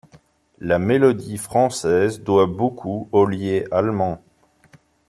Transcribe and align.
La 0.59 0.79
mélodie 0.79 1.37
française 1.37 2.23
doit 2.23 2.47
beaucoup 2.47 3.07
au 3.11 3.27
Lied 3.27 3.67
allemand. 3.69 4.19